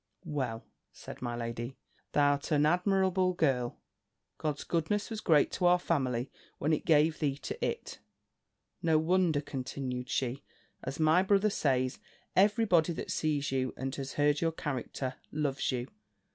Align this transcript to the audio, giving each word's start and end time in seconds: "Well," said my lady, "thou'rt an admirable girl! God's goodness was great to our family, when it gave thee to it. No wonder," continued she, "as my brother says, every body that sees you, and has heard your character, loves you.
"Well," 0.25 0.65
said 0.91 1.21
my 1.21 1.35
lady, 1.35 1.77
"thou'rt 2.13 2.49
an 2.49 2.65
admirable 2.65 3.33
girl! 3.33 3.77
God's 4.39 4.63
goodness 4.63 5.11
was 5.11 5.21
great 5.21 5.51
to 5.51 5.67
our 5.67 5.77
family, 5.77 6.31
when 6.57 6.73
it 6.73 6.85
gave 6.87 7.19
thee 7.19 7.37
to 7.37 7.63
it. 7.63 7.99
No 8.81 8.97
wonder," 8.97 9.41
continued 9.41 10.09
she, 10.09 10.43
"as 10.83 10.99
my 10.99 11.21
brother 11.21 11.51
says, 11.51 11.99
every 12.35 12.65
body 12.65 12.93
that 12.93 13.11
sees 13.11 13.51
you, 13.51 13.75
and 13.77 13.93
has 13.93 14.13
heard 14.13 14.41
your 14.41 14.53
character, 14.53 15.17
loves 15.31 15.71
you. 15.71 15.85